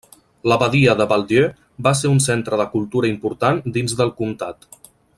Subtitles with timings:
[0.51, 1.45] L'abadia de Val-Dieu
[1.87, 4.71] va ser un centre de cultura important dins del comtat.